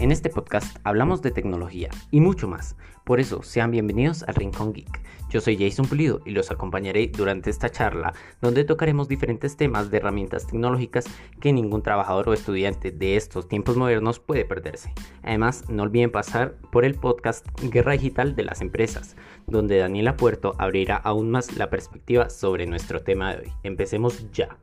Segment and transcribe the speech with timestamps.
[0.00, 2.76] En este podcast hablamos de tecnología y mucho más.
[3.04, 5.00] Por eso, sean bienvenidos al Rincón Geek.
[5.30, 8.12] Yo soy Jason Pulido y los acompañaré durante esta charla
[8.42, 11.04] donde tocaremos diferentes temas de herramientas tecnológicas
[11.40, 14.92] que ningún trabajador o estudiante de estos tiempos modernos puede perderse.
[15.22, 19.16] Además, no olviden pasar por el podcast Guerra Digital de las Empresas,
[19.46, 23.52] donde Daniela Puerto abrirá aún más la perspectiva sobre nuestro tema de hoy.
[23.62, 24.58] Empecemos ya.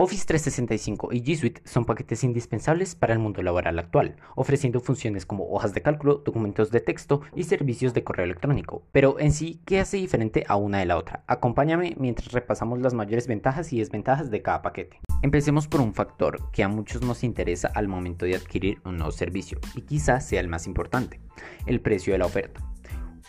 [0.00, 5.26] Office 365 y G Suite son paquetes indispensables para el mundo laboral actual, ofreciendo funciones
[5.26, 8.84] como hojas de cálculo, documentos de texto y servicios de correo electrónico.
[8.92, 11.24] Pero en sí, ¿qué hace diferente a una de la otra?
[11.26, 15.00] Acompáñame mientras repasamos las mayores ventajas y desventajas de cada paquete.
[15.22, 19.10] Empecemos por un factor que a muchos nos interesa al momento de adquirir un nuevo
[19.10, 21.18] servicio y quizás sea el más importante,
[21.66, 22.67] el precio de la oferta.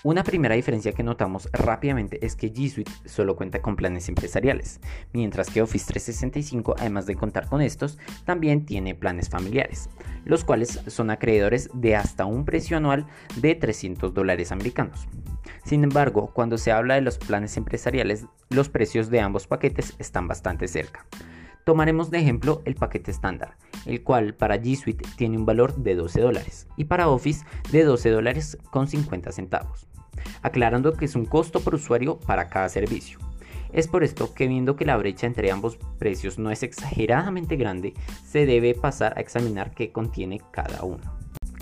[0.02, 4.80] Una primera diferencia que notamos rápidamente es que G Suite solo cuenta con planes empresariales,
[5.12, 9.90] mientras que Office 365, además de contar con estos, también tiene planes familiares,
[10.24, 13.08] los cuales son acreedores de hasta un precio anual
[13.42, 15.10] de 300 dólares americanos.
[15.66, 20.30] Sin embargo, cuando se habla de los planes empresariales, los precios de ambos paquetes están
[20.30, 21.06] bastante cerca.
[21.66, 25.96] Tomaremos de ejemplo el paquete estándar, el cual para G Suite tiene un valor de
[25.96, 29.88] 12 dólares y para Office de 12 dólares con 50 centavos,
[30.42, 33.20] aclarando que es un costo por usuario para cada servicio.
[33.72, 37.94] Es por esto que viendo que la brecha entre ambos precios no es exageradamente grande,
[38.26, 41.20] se debe pasar a examinar qué contiene cada uno.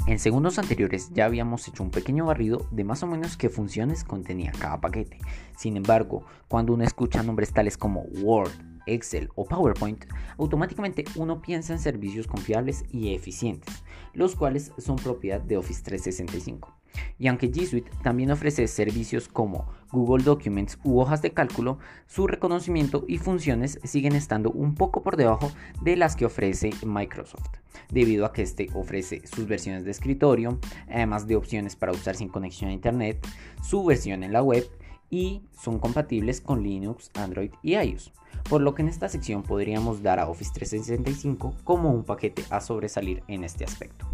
[0.07, 4.05] En segundos anteriores ya habíamos hecho un pequeño barrido de más o menos qué funciones
[4.05, 5.19] contenía cada paquete.
[5.57, 8.51] Sin embargo, cuando uno escucha nombres tales como Word,
[8.87, 10.05] Excel o PowerPoint,
[10.37, 16.73] automáticamente uno piensa en servicios confiables y eficientes, los cuales son propiedad de Office 365.
[17.19, 22.27] Y aunque G Suite también ofrece servicios como Google Documents u hojas de cálculo, su
[22.27, 25.51] reconocimiento y funciones siguen estando un poco por debajo
[25.81, 27.49] de las que ofrece Microsoft,
[27.89, 32.29] debido a que este ofrece sus versiones de escritorio, además de opciones para usar sin
[32.29, 33.25] conexión a Internet,
[33.63, 34.67] su versión en la web
[35.09, 38.11] y son compatibles con Linux, Android y iOS
[38.49, 42.61] por lo que en esta sección podríamos dar a Office 365 como un paquete a
[42.61, 44.05] sobresalir en este aspecto.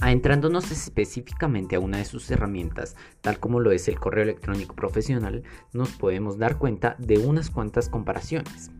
[0.00, 5.42] Adentrándonos específicamente a una de sus herramientas, tal como lo es el correo electrónico profesional,
[5.72, 8.70] nos podemos dar cuenta de unas cuantas comparaciones.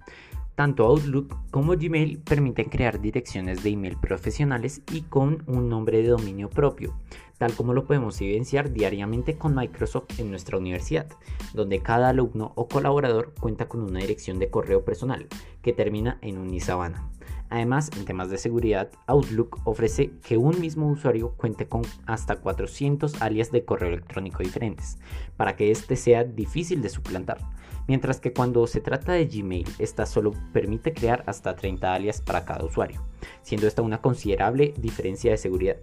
[0.55, 6.09] Tanto Outlook como Gmail permiten crear direcciones de email profesionales y con un nombre de
[6.09, 6.95] dominio propio,
[7.39, 11.07] tal como lo podemos evidenciar diariamente con Microsoft en nuestra universidad,
[11.55, 15.29] donde cada alumno o colaborador cuenta con una dirección de correo personal
[15.63, 17.09] que termina en un Isabana.
[17.51, 23.23] Además, en temas de seguridad, Outlook ofrece que un mismo usuario cuente con hasta 400
[23.23, 24.99] alias de correo electrónico diferentes,
[25.37, 27.39] para que este sea difícil de suplantar.
[27.87, 32.45] Mientras que cuando se trata de Gmail, esta solo permite crear hasta 30 alias para
[32.45, 33.03] cada usuario,
[33.41, 35.77] siendo esta una considerable diferencia de seguridad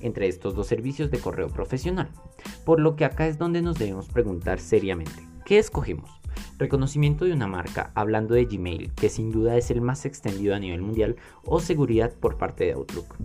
[0.00, 2.10] entre estos dos servicios de correo profesional.
[2.64, 6.10] Por lo que acá es donde nos debemos preguntar seriamente, ¿qué escogemos?
[6.58, 10.58] Reconocimiento de una marca, hablando de Gmail, que sin duda es el más extendido a
[10.58, 13.16] nivel mundial, o seguridad por parte de Outlook.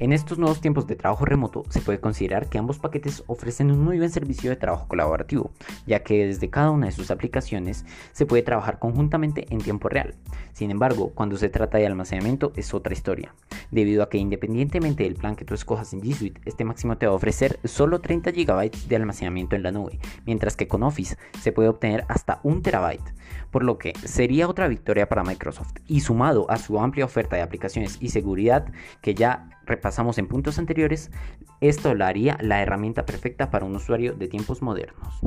[0.00, 3.84] En estos nuevos tiempos de trabajo remoto se puede considerar que ambos paquetes ofrecen un
[3.84, 5.50] muy buen servicio de trabajo colaborativo,
[5.86, 10.14] ya que desde cada una de sus aplicaciones se puede trabajar conjuntamente en tiempo real.
[10.54, 13.34] Sin embargo, cuando se trata de almacenamiento es otra historia,
[13.70, 17.04] debido a que independientemente del plan que tú escojas en G Suite, este máximo te
[17.04, 21.18] va a ofrecer solo 30 GB de almacenamiento en la nube, mientras que con Office
[21.42, 23.00] se puede obtener hasta 1 TB,
[23.50, 27.42] por lo que sería otra victoria para Microsoft y sumado a su amplia oferta de
[27.42, 28.72] aplicaciones y seguridad
[29.02, 31.10] que ya repasamos en puntos anteriores,
[31.60, 35.20] esto la haría la herramienta perfecta para un usuario de tiempos modernos.